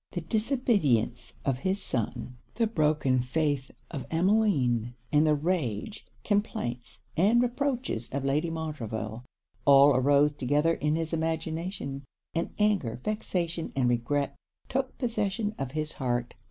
The 0.13 0.21
disobedience 0.21 1.35
of 1.45 1.59
his 1.59 1.79
son; 1.79 2.37
the 2.55 2.65
broken 2.65 3.21
faith 3.21 3.69
of 3.91 4.07
Emmeline; 4.09 4.95
and 5.11 5.27
the 5.27 5.35
rage, 5.35 6.07
complaints, 6.23 7.01
and 7.15 7.39
reproaches 7.39 8.09
of 8.09 8.25
Lady 8.25 8.49
Montreville, 8.49 9.23
all 9.63 9.95
arose 9.95 10.33
together 10.33 10.73
in 10.73 10.95
his 10.95 11.13
imagination; 11.13 12.01
and 12.33 12.49
anger, 12.57 12.99
vexation, 13.03 13.71
and 13.75 13.87
regret, 13.89 14.35
took 14.69 14.97
possession 14.97 15.53
of 15.59 15.73
his 15.73 15.91
heart. 15.91 16.33